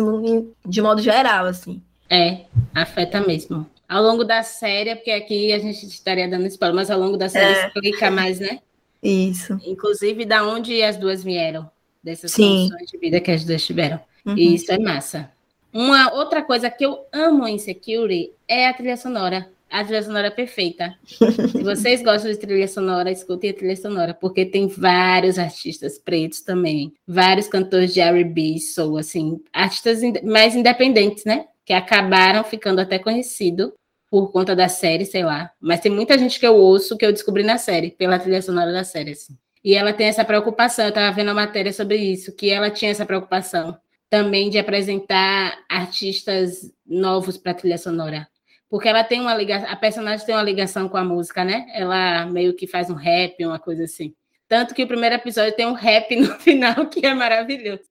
[0.66, 1.82] de modo geral, assim.
[2.10, 2.42] É,
[2.76, 3.66] afeta mesmo.
[3.94, 7.30] Ao longo da série, porque aqui a gente estaria dando spoiler, mas ao longo da
[7.30, 7.68] série é.
[7.68, 8.60] explica mais, né?
[9.04, 9.56] Isso.
[9.64, 11.70] Inclusive, da onde as duas vieram,
[12.02, 12.70] dessas Sim.
[12.70, 14.00] condições de vida que as duas tiveram.
[14.26, 14.36] Uhum.
[14.36, 15.30] E isso é massa.
[15.72, 19.48] Uma outra coisa que eu amo em Security é a trilha sonora.
[19.70, 20.96] A trilha sonora é perfeita.
[21.06, 26.42] Se vocês gostam de trilha sonora, escutem a trilha sonora, porque tem vários artistas pretos
[26.42, 31.46] também, vários cantores de R&B, soul, assim, artistas mais independentes, né?
[31.64, 33.72] Que acabaram ficando até conhecidos
[34.14, 35.50] por conta da série, sei lá.
[35.60, 38.72] Mas tem muita gente que eu ouço que eu descobri na série, pela trilha sonora
[38.72, 39.36] da série, assim.
[39.64, 42.92] E ela tem essa preocupação, eu estava vendo a matéria sobre isso, que ela tinha
[42.92, 43.76] essa preocupação
[44.12, 48.28] também de apresentar artistas novos para trilha sonora.
[48.70, 51.66] porque ela tem uma ligação, a personagem tem uma ligação com a música, né?
[51.74, 54.14] Ela meio que faz um rap, uma coisa assim.
[54.48, 57.82] Tanto que o primeiro episódio tem um rap no final que é maravilhoso.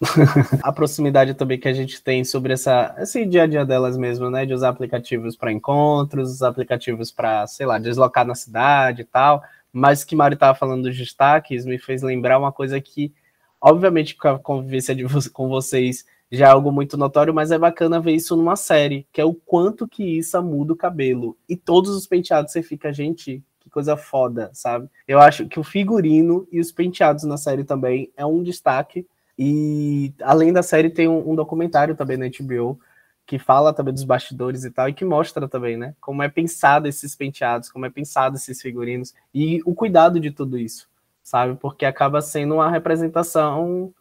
[0.62, 4.30] a proximidade também que a gente tem sobre essa, esse dia a dia delas mesmo,
[4.30, 4.46] né?
[4.46, 9.42] De usar aplicativos para encontros, aplicativos para, sei lá, deslocar na cidade e tal.
[9.72, 13.12] Mas que Mário estava falando dos destaques me fez lembrar uma coisa que,
[13.60, 18.00] obviamente, com a convivência de, com vocês já é algo muito notório, mas é bacana
[18.00, 21.36] ver isso numa série, que é o quanto que isso muda o cabelo.
[21.48, 24.88] E todos os penteados você fica, gente, que coisa foda, sabe?
[25.08, 29.06] Eu acho que o figurino e os penteados na série também é um destaque
[29.42, 32.78] e além da série, tem um, um, documentário também na HBO
[33.24, 35.94] que fala também dos bastidores e tal, e que mostra também, né?
[35.98, 40.58] Como é pensado esses penteados, como é pensado esses figurinos e o cuidado de tudo
[40.58, 40.90] isso,
[41.22, 41.56] sabe?
[41.56, 43.94] Porque acaba sendo uma representação,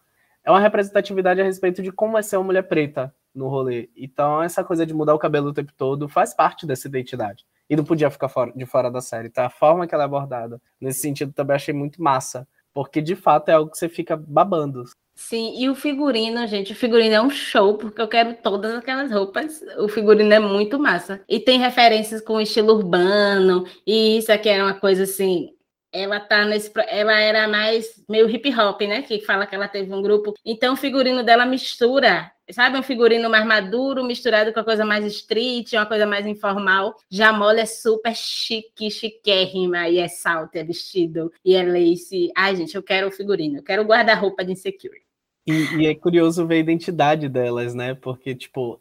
[0.44, 3.90] é uma representatividade a respeito de como é ser uma mulher preta no rolê.
[3.96, 7.46] Então, essa coisa de mudar o cabelo o tempo todo faz parte dessa identidade.
[7.70, 9.30] E não podia ficar fora, de fora da série.
[9.30, 12.46] Então, a forma que ela é abordada, nesse sentido, também achei muito massa.
[12.74, 14.84] Porque, de fato, é algo que você fica babando.
[15.16, 19.12] Sim, e o figurino, gente, o figurino é um show, porque eu quero todas aquelas
[19.12, 19.62] roupas.
[19.78, 21.22] O figurino é muito massa.
[21.28, 25.54] E tem referências com estilo urbano, e isso aqui era uma coisa assim.
[25.92, 26.72] Ela tá nesse.
[26.88, 29.02] Ela era mais meio hip hop, né?
[29.02, 30.34] Que fala que ela teve um grupo.
[30.46, 32.78] Então o figurino dela mistura, sabe?
[32.78, 36.96] Um figurino mais maduro, misturado com a coisa mais street, uma coisa mais informal.
[37.10, 42.32] Já mole é super chique, chiquérrima, e é salto, é vestido, e é lace.
[42.36, 45.02] Ai, gente, eu quero o figurino, eu quero guarda-roupa de insecure.
[45.48, 47.96] E, e, é curioso ver a identidade delas, né?
[47.96, 48.80] Porque, tipo,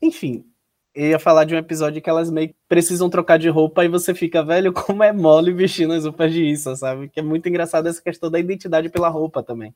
[0.00, 0.44] enfim,
[0.94, 3.88] eu ia falar de um episódio que elas meio que precisam trocar de roupa e
[3.88, 7.08] você fica, velho, como é mole vestindo as roupas de isso, sabe?
[7.08, 9.74] Que é muito engraçado essa questão da identidade pela roupa também.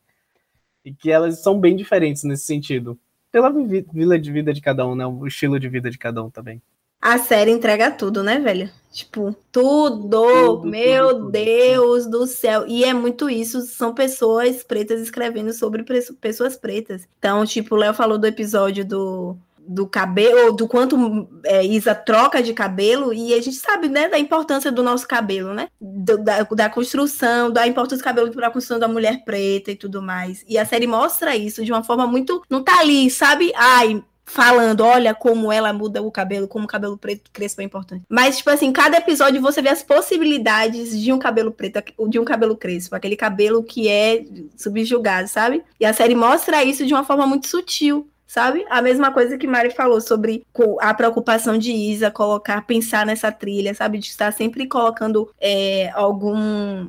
[0.85, 2.99] E que elas são bem diferentes nesse sentido.
[3.33, 5.07] Pela vila de vida de cada um, né?
[5.07, 6.63] O estilo de vida de cada um também.
[7.01, 8.71] A série entrega tudo, né, velho?
[8.91, 12.21] Tipo, tudo, tudo meu tudo, Deus tudo.
[12.21, 12.67] do céu.
[12.67, 15.85] E é muito isso, são pessoas pretas escrevendo sobre
[16.21, 17.07] pessoas pretas.
[17.19, 19.37] Então, tipo, o Léo falou do episódio do,
[19.69, 24.19] do cabelo, do quanto é, Isa troca de cabelo, e a gente sabe, né, da
[24.19, 25.69] importância do nosso cabelo, né?
[25.81, 29.77] Do, da, da construção, da importância do cabelo para a construção da mulher preta e
[29.77, 30.45] tudo mais.
[30.49, 32.43] E a série mostra isso de uma forma muito.
[32.49, 33.53] Não tá ali, sabe?
[33.55, 38.05] Ai, falando, olha como ela muda o cabelo, como o cabelo preto cresce é importante.
[38.09, 42.25] Mas, tipo assim, cada episódio você vê as possibilidades de um cabelo preto, de um
[42.25, 44.25] cabelo crespo, aquele cabelo que é
[44.57, 45.63] subjugado, sabe?
[45.79, 48.11] E a série mostra isso de uma forma muito sutil.
[48.27, 48.65] Sabe?
[48.69, 50.45] A mesma coisa que Mari falou sobre
[50.81, 53.99] a preocupação de Isa colocar, pensar nessa trilha, sabe?
[53.99, 56.89] De estar sempre colocando é, algum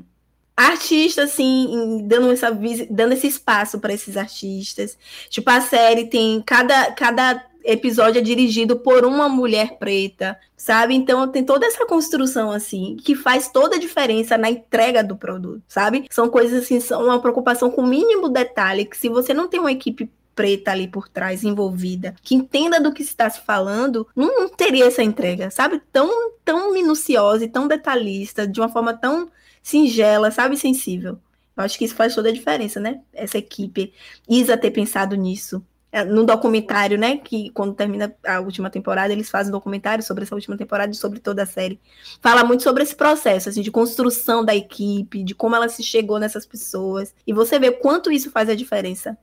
[0.55, 2.49] artista, assim, dando, essa,
[2.89, 4.97] dando esse espaço para esses artistas.
[5.29, 10.95] Tipo, a série tem cada, cada episódio é dirigido por uma mulher preta, sabe?
[10.95, 15.61] Então tem toda essa construção assim que faz toda a diferença na entrega do produto,
[15.67, 16.05] sabe?
[16.09, 19.59] São coisas assim, são uma preocupação com o mínimo detalhe que se você não tem
[19.59, 24.41] uma equipe preta ali por trás envolvida, que entenda do que está se falando, não,
[24.41, 25.81] não teria essa entrega, sabe?
[25.91, 29.29] Tão tão minuciosa e tão detalhista, de uma forma tão
[29.63, 31.19] singela, sabe, sensível.
[31.57, 33.01] Eu acho que isso faz toda a diferença, né?
[33.11, 33.91] Essa equipe,
[34.29, 35.65] Isa ter pensado nisso.
[35.91, 37.17] É, no documentário, né?
[37.17, 40.95] Que quando termina a última temporada, eles fazem um documentário sobre essa última temporada e
[40.95, 41.79] sobre toda a série.
[42.21, 46.19] Fala muito sobre esse processo, assim, de construção da equipe, de como ela se chegou
[46.19, 47.15] nessas pessoas.
[47.25, 49.17] E você vê quanto isso faz a diferença.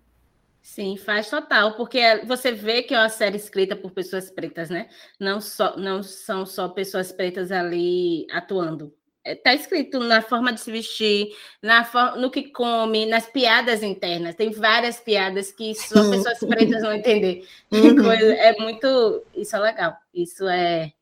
[0.64, 4.88] Sim, faz total, porque você vê que é uma série escrita por pessoas pretas, né?
[5.20, 8.90] Não, só, não são só pessoas pretas ali atuando
[9.24, 14.34] Está escrito na forma de se vestir, na forma, no que come, nas piadas internas.
[14.34, 17.46] Tem várias piadas que só pessoas pretas vão entender.
[17.72, 18.12] Uhum.
[18.12, 19.24] É muito.
[19.34, 19.96] Isso é legal.
[20.12, 20.92] Isso é.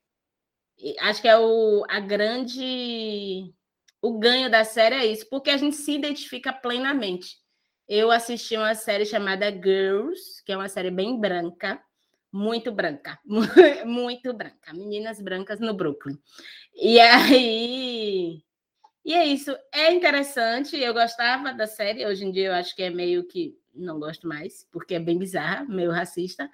[1.01, 3.53] Acho que é o, a grande.
[4.01, 7.42] O ganho da série é isso, porque a gente se identifica plenamente.
[7.95, 11.79] Eu assisti uma série chamada Girls, que é uma série bem branca,
[12.33, 13.19] muito branca,
[13.85, 16.19] muito branca, meninas brancas no Brooklyn.
[16.75, 18.43] E aí,
[19.05, 22.83] e é isso, é interessante, eu gostava da série, hoje em dia eu acho que
[22.83, 26.49] é meio que não gosto mais, porque é bem bizarra, meio racista,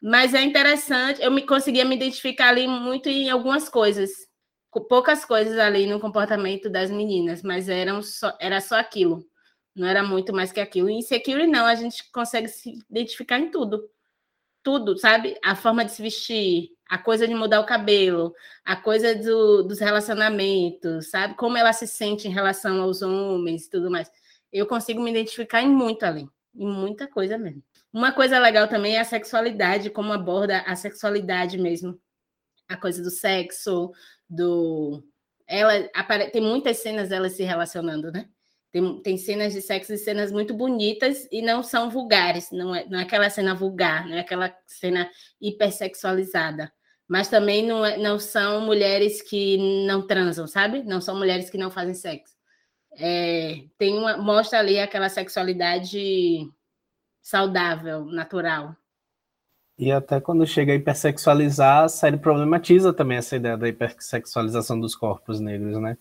[0.00, 4.12] mas é interessante, eu me conseguia me identificar ali muito em algumas coisas,
[4.88, 9.26] poucas coisas ali no comportamento das meninas, mas eram só, era só aquilo,
[9.76, 10.90] não era muito mais que aquilo.
[10.90, 13.88] E Security não, a gente consegue se identificar em tudo
[14.66, 15.38] tudo, sabe?
[15.44, 18.34] A forma de se vestir, a coisa de mudar o cabelo,
[18.64, 21.36] a coisa do, dos relacionamentos, sabe?
[21.36, 24.10] Como ela se sente em relação aos homens e tudo mais.
[24.52, 27.62] Eu consigo me identificar em muito além, em muita coisa mesmo.
[27.92, 31.96] Uma coisa legal também é a sexualidade, como aborda a sexualidade mesmo
[32.68, 33.92] a coisa do sexo,
[34.28, 35.00] do.
[35.46, 35.88] Ela
[36.32, 38.28] tem muitas cenas dela se relacionando, né?
[38.76, 42.84] Tem, tem cenas de sexo e cenas muito bonitas e não são vulgares, não é,
[42.86, 45.10] não é aquela cena vulgar, não é aquela cena
[45.40, 46.70] hipersexualizada.
[47.08, 50.82] Mas também não, é, não são mulheres que não transam, sabe?
[50.82, 52.34] Não são mulheres que não fazem sexo.
[52.98, 56.46] É, tem uma, mostra ali aquela sexualidade
[57.22, 58.76] saudável, natural.
[59.78, 64.94] E até quando chega a hipersexualizar, a série problematiza também essa ideia da hipersexualização dos
[64.94, 65.96] corpos negros, né?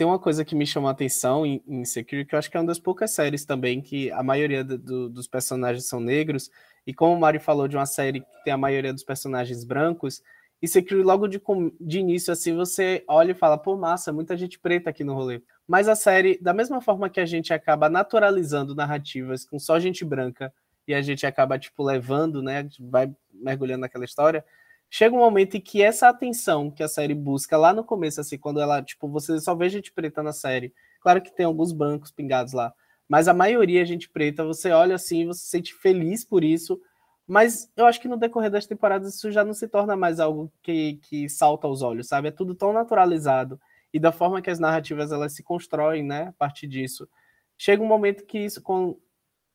[0.00, 2.56] Tem uma coisa que me chamou a atenção em, em Secure, que eu acho que
[2.56, 6.50] é uma das poucas séries também que a maioria do, do, dos personagens são negros,
[6.86, 10.22] e como o Mário falou de uma série que tem a maioria dos personagens brancos,
[10.62, 11.38] e Secure logo de,
[11.78, 15.42] de início, assim, você olha e fala, pô, massa, muita gente preta aqui no rolê.
[15.68, 20.02] Mas a série, da mesma forma que a gente acaba naturalizando narrativas com só gente
[20.02, 20.50] branca,
[20.88, 24.42] e a gente acaba, tipo, levando, né, vai mergulhando naquela história,
[24.90, 28.36] chega um momento em que essa atenção que a série busca lá no começo, assim,
[28.36, 30.74] quando ela, tipo, você só vê gente preta na série.
[31.00, 32.74] Claro que tem alguns brancos pingados lá,
[33.08, 34.44] mas a maioria é gente preta.
[34.44, 36.80] Você olha assim, você se sente feliz por isso,
[37.26, 40.52] mas eu acho que no decorrer das temporadas isso já não se torna mais algo
[40.60, 42.28] que, que salta aos olhos, sabe?
[42.28, 43.60] É tudo tão naturalizado
[43.92, 47.08] e da forma que as narrativas elas se constroem, né, a partir disso.
[47.56, 48.98] Chega um momento que isso, com,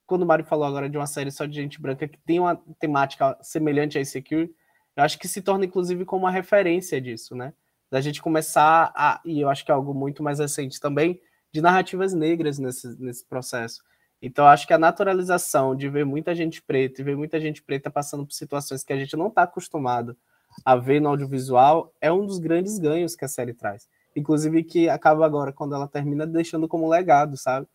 [0.06, 2.56] quando o Mário falou agora de uma série só de gente branca que tem uma
[2.80, 4.54] temática semelhante a Insecure,
[4.96, 7.54] eu acho que se torna, inclusive, como uma referência disso, né?
[7.92, 9.22] Da gente começar a.
[9.26, 11.20] E eu acho que é algo muito mais recente também,
[11.52, 13.84] de narrativas negras nesse, nesse processo.
[14.22, 17.92] Então, acho que a naturalização de ver muita gente preta e ver muita gente preta
[17.92, 20.18] passando por situações que a gente não está acostumado
[20.64, 23.88] a ver no audiovisual é um dos grandes ganhos que a série traz.
[24.16, 27.68] Inclusive, que acaba agora, quando ela termina, deixando como legado, sabe?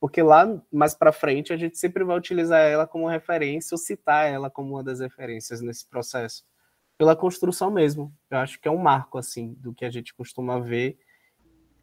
[0.00, 4.26] Porque lá mais para frente a gente sempre vai utilizar ela como referência ou citar
[4.26, 6.42] ela como uma das referências nesse processo
[7.02, 8.14] pela construção mesmo.
[8.30, 10.96] Eu acho que é um marco, assim, do que a gente costuma ver.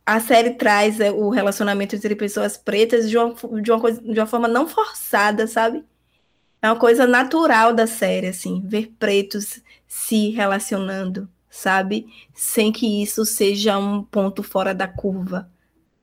[0.05, 4.17] A série traz é, o relacionamento entre pessoas pretas de uma, de, uma coisa, de
[4.17, 5.83] uma forma não forçada, sabe?
[6.61, 12.07] É uma coisa natural da série, assim, ver pretos se relacionando, sabe?
[12.33, 15.51] Sem que isso seja um ponto fora da curva.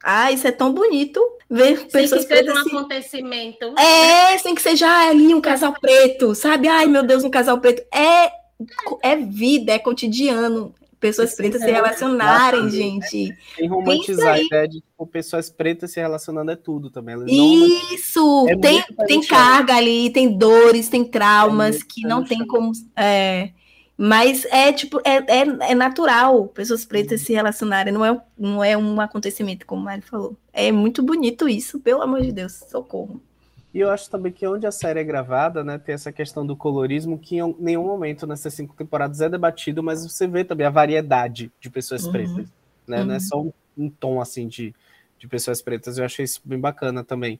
[0.04, 2.76] Ah, isso é tão bonito ver sem pessoas que seja um assim.
[2.76, 3.74] acontecimento.
[3.78, 6.68] É, sem que seja ah, ali um casal preto, sabe?
[6.68, 7.82] Ai, meu Deus, um casal preto.
[7.90, 8.44] É
[9.02, 10.74] é vida, é cotidiano.
[10.98, 13.36] Pessoas pretas se relacionarem, gente.
[13.56, 17.14] Tem romantizar a ideia de tipo, pessoas pretas se relacionando é tudo também.
[17.14, 18.46] Elas Isso!
[18.48, 22.72] É tem, tem carga ali, tem dores, tem traumas é que não tem como.
[22.96, 23.50] É,
[23.96, 28.76] mas é tipo, é, é, é natural pessoas pretas se relacionarem, não é, não é
[28.76, 30.36] um acontecimento, como o Mário falou.
[30.52, 33.22] É muito bonito isso, pelo amor de Deus, socorro.
[33.76, 36.56] E eu acho também que onde a série é gravada, né, tem essa questão do
[36.56, 40.70] colorismo que em nenhum momento nessas cinco temporadas é debatido, mas você vê também a
[40.70, 42.12] variedade de pessoas uhum.
[42.12, 42.48] pretas,
[42.86, 43.00] né?
[43.00, 43.04] Uhum.
[43.04, 43.20] Não é uhum.
[43.20, 44.74] só um, um, tom assim de,
[45.18, 45.98] de pessoas pretas.
[45.98, 47.38] Eu achei isso bem bacana também.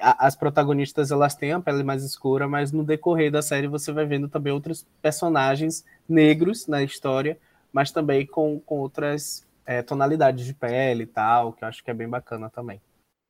[0.00, 3.92] A, as protagonistas elas têm a pele mais escura, mas no decorrer da série você
[3.92, 7.36] vai vendo também outros personagens negros na história,
[7.70, 11.90] mas também com, com outras é, tonalidades de pele e tal, que eu acho que
[11.90, 12.80] é bem bacana também.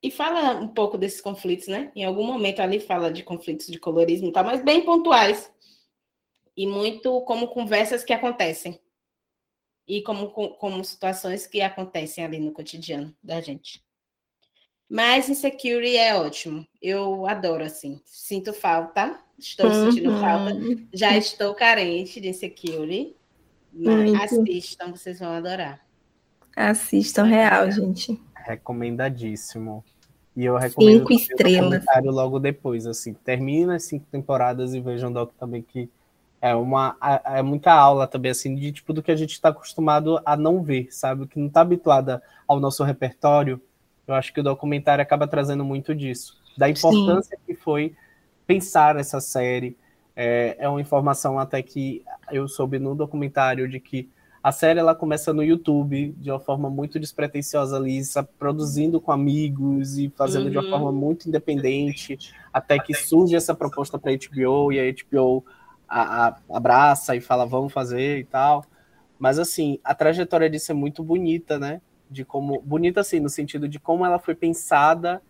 [0.01, 1.91] E fala um pouco desses conflitos, né?
[1.95, 5.51] Em algum momento ali fala de conflitos de colorismo e tal, mas bem pontuais.
[6.55, 8.79] E muito como conversas que acontecem.
[9.87, 13.83] E como, como situações que acontecem ali no cotidiano da gente.
[14.89, 16.65] Mas Insecurity é ótimo.
[16.81, 17.99] Eu adoro, assim.
[18.05, 19.19] Sinto falta.
[19.37, 19.91] Estou uhum.
[19.91, 20.53] sentindo falta.
[20.93, 23.15] Já estou carente de Insecurity.
[23.73, 25.85] Mas assistam, vocês vão adorar.
[26.55, 28.17] Assistam real, gente.
[28.45, 29.83] Recomendadíssimo.
[30.35, 31.83] E eu recomendo cinco estrelas.
[32.03, 35.89] logo depois, assim, termina as cinco temporadas e vejam Doc também que
[36.41, 40.21] é uma é muita aula também assim de tipo do que a gente está acostumado
[40.23, 43.59] a não ver, sabe, que não está habituada ao nosso repertório.
[44.05, 47.43] Eu acho que o documentário acaba trazendo muito disso, da importância Sim.
[47.47, 47.95] que foi
[48.45, 49.75] pensar essa série.
[50.15, 54.09] É, é uma informação até que eu soube no documentário de que
[54.45, 59.97] a série ela começa no YouTube de uma forma muito despretensiosa, Lisa, produzindo com amigos
[59.97, 60.51] e fazendo uhum.
[60.51, 60.69] de uma uhum.
[60.69, 62.19] forma muito independente,
[62.53, 65.43] até que surge essa proposta para a HBO e a HBO
[65.89, 68.63] a, a, abraça e fala vamos fazer e tal.
[69.17, 71.81] Mas assim, a trajetória disso é muito bonita, né?
[72.07, 75.23] De como bonita assim no sentido de como ela foi pensada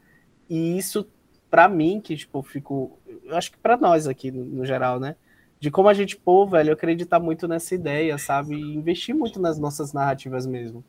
[0.49, 1.07] e isso
[1.49, 5.16] para mim que tipo fico, eu acho que para nós aqui no, no geral, né?
[5.60, 8.56] De como a gente, pô, velho, acreditar muito nessa ideia, sabe?
[8.56, 10.84] E investir muito nas nossas narrativas mesmo.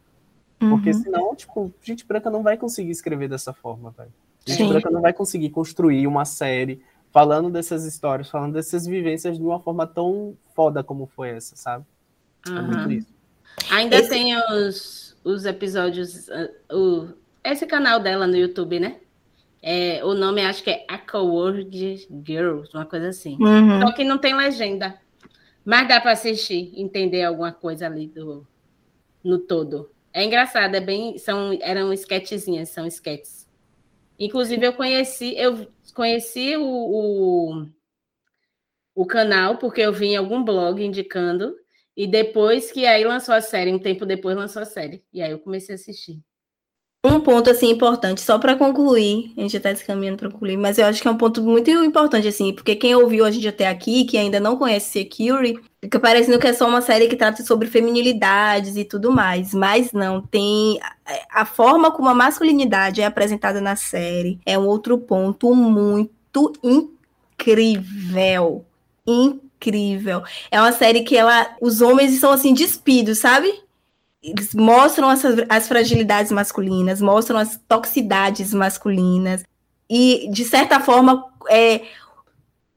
[0.58, 1.02] Porque uhum.
[1.02, 4.12] senão, tipo, gente branca não vai conseguir escrever dessa forma, velho.
[4.46, 4.68] Gente Sim.
[4.68, 9.60] branca não vai conseguir construir uma série falando dessas histórias, falando dessas vivências de uma
[9.60, 11.84] forma tão foda como foi essa, sabe?
[12.48, 12.58] Uhum.
[12.58, 13.14] É muito isso.
[13.70, 14.10] Ainda Esse...
[14.10, 16.28] tem os, os episódios.
[16.28, 17.08] Uh, o,
[17.44, 18.96] esse canal dela no YouTube, né?
[19.68, 23.36] É, o nome acho que é Aquaworld Girls, uma coisa assim.
[23.40, 23.80] Uhum.
[23.80, 24.96] Só que não tem legenda.
[25.64, 28.46] Mas dá para assistir, entender alguma coisa ali do,
[29.24, 29.90] no todo.
[30.12, 31.18] É engraçado, é bem.
[31.18, 33.50] São, eram sketchzinhas, são sketches.
[34.16, 37.66] Inclusive, eu conheci, eu conheci o, o,
[38.94, 41.56] o canal, porque eu vi em algum blog indicando,
[41.96, 45.02] e depois que aí lançou a série, um tempo depois lançou a série.
[45.12, 46.22] E aí eu comecei a assistir.
[47.08, 50.76] Um ponto assim importante, só para concluir, a gente já está caminhando para concluir, mas
[50.76, 53.68] eu acho que é um ponto muito importante assim, porque quem ouviu a gente até
[53.68, 57.44] aqui, que ainda não conhece Security, fica parecendo que é só uma série que trata
[57.44, 60.80] sobre feminilidades e tudo mais, mas não, tem
[61.30, 68.64] a forma como a masculinidade é apresentada na série é um outro ponto muito incrível.
[69.06, 70.24] Incrível.
[70.50, 73.65] É uma série que ela os homens são assim despidos, sabe?
[74.26, 79.44] Eles mostram as, fragilidades masculinas, mostram as toxicidades masculinas,
[79.88, 81.82] e, de certa forma, é,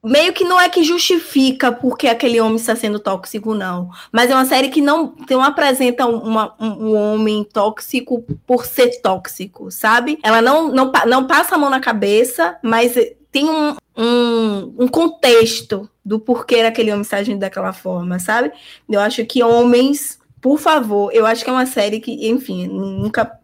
[0.02, 3.90] meio que não é que justifica porque aquele homem está sendo tóxico, não.
[4.12, 9.00] Mas é uma série que não, não apresenta uma, um, um, homem tóxico por ser
[9.00, 10.20] tóxico, sabe?
[10.22, 12.94] Ela não, não, não passa a mão na cabeça, mas
[13.32, 18.52] tem um, um, um contexto do porquê aquele homem está agindo daquela forma, sabe?
[18.88, 23.38] Eu acho que homens por favor, eu acho que é uma série que, enfim, nunca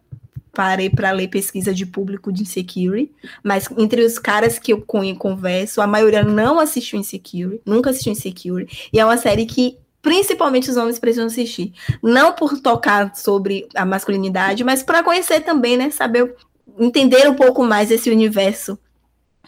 [0.53, 3.11] parei para ler pesquisa de público de Insecurity,
[3.43, 8.89] mas entre os caras que eu converso, a maioria não assistiu Insecurity, nunca assistiu Insecurity,
[8.91, 11.73] e é uma série que principalmente os homens precisam assistir.
[12.01, 16.33] Não por tocar sobre a masculinidade, mas para conhecer também, né, saber
[16.79, 18.79] entender um pouco mais esse universo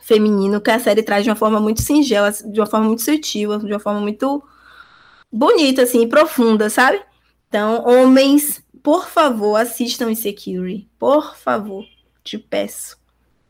[0.02, 3.58] feminino que a série traz de uma forma muito singela, de uma forma muito sutil,
[3.60, 4.44] de uma forma muito
[5.32, 7.00] bonita assim, profunda, sabe?
[7.50, 10.88] Então, homens, por favor, assistam Insecurity.
[11.00, 11.84] Por favor,
[12.24, 12.98] te peço.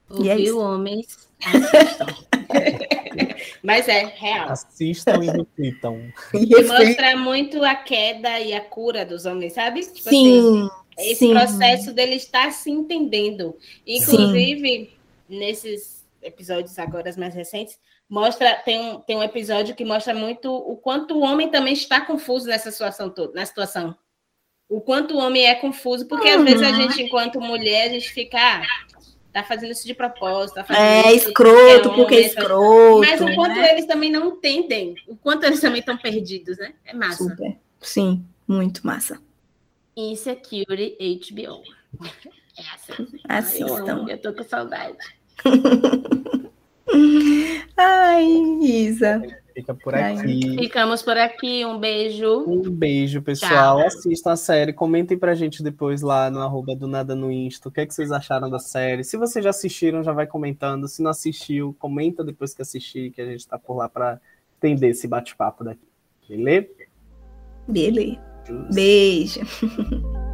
[0.10, 1.30] Ouviu, e é homens?
[1.46, 2.08] Assistam.
[3.62, 4.50] Mas é real.
[4.50, 6.02] Assistam e reflitam.
[6.34, 9.82] E mostra muito a queda e a cura dos homens, sabe?
[9.82, 10.40] Tipo sim.
[10.40, 11.32] Assim, esse sim.
[11.32, 13.56] processo dele estar se entendendo.
[13.86, 14.90] Inclusive, sim.
[15.28, 17.78] nesses episódios agora mais recentes,
[18.10, 22.02] mostra tem um, tem um episódio que mostra muito o quanto o homem também está
[22.02, 23.96] confuso nessa situação toda, na situação.
[24.68, 26.40] O quanto o homem é confuso, porque uhum.
[26.40, 28.62] às vezes a gente, enquanto mulher, a gente fica, ah,
[29.32, 33.00] tá fazendo isso de propósito, tá fazendo é isso escroto, porque é escroto.
[33.00, 33.72] Mas o quanto né?
[33.72, 36.74] eles também não entendem, o quanto eles também estão perdidos, né?
[36.86, 37.24] É massa.
[37.24, 37.58] Super.
[37.80, 39.20] Sim, muito massa.
[39.96, 41.64] Insecurity HBO.
[42.58, 43.08] É assim.
[43.28, 44.06] Assistam.
[44.08, 44.98] Eu, eu tô com saudade.
[47.82, 48.26] Ai,
[48.62, 49.22] Isa.
[49.54, 50.58] Fica por aqui.
[50.58, 51.66] Ficamos por aqui.
[51.66, 52.44] Um beijo.
[52.46, 53.78] Um beijo, pessoal.
[53.78, 53.88] Tchau.
[53.88, 54.74] Assistam a série.
[54.74, 57.70] Comentem pra gente depois lá no arroba do Nada no Insta.
[57.70, 59.06] O que, é que vocês acharam da série?
[59.06, 60.90] Se vocês já assistiram, já vai comentando.
[60.90, 64.20] Se não assistiu, comenta depois que assistir, que a gente tá por lá pra
[64.58, 65.88] entender esse bate-papo daqui.
[66.28, 66.68] Beleza?
[67.66, 68.20] Beleza.
[68.74, 69.40] Beijo.